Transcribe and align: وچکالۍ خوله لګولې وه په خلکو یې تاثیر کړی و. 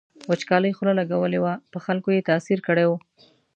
وچکالۍ 0.29 0.71
خوله 0.77 0.93
لګولې 0.99 1.39
وه 1.41 1.53
په 1.71 1.77
خلکو 1.85 2.09
یې 2.15 2.27
تاثیر 2.29 2.59
کړی 2.67 2.85
و. 2.87 2.91